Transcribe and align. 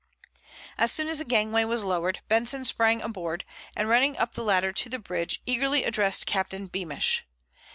As 0.79 0.91
soon 0.91 1.07
as 1.09 1.19
the 1.19 1.23
gangway 1.25 1.63
was 1.63 1.83
lowered, 1.83 2.21
Benson 2.27 2.65
sprang 2.65 3.03
aboard, 3.03 3.45
and 3.75 3.87
running 3.87 4.17
up 4.17 4.33
the 4.33 4.43
ladder 4.43 4.73
to 4.73 4.89
the 4.89 4.97
bridge, 4.97 5.43
eagerly 5.45 5.83
addressed 5.83 6.25
Captain 6.25 6.65
Beamish. 6.65 7.23